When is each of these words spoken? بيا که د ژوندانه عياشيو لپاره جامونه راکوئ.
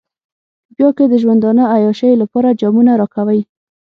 بيا 0.75 0.89
که 0.97 1.03
د 1.11 1.13
ژوندانه 1.23 1.63
عياشيو 1.73 2.19
لپاره 2.23 2.57
جامونه 2.61 2.91
راکوئ. 3.01 3.39